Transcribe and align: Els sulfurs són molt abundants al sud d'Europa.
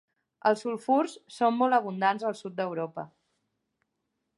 Els 0.51 0.63
sulfurs 0.65 1.13
són 1.37 1.55
molt 1.59 1.79
abundants 1.81 2.29
al 2.31 2.37
sud 2.43 2.59
d'Europa. 2.63 3.09